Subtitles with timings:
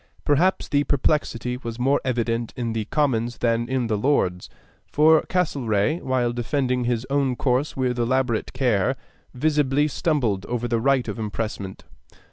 [0.25, 4.49] Perhaps the perplexity was more evident in the Commons than in the Lords;
[4.87, 8.95] for Castlereagh, while defending his own course with elaborate care,
[9.35, 11.83] visibly stumbled over the right of impressment.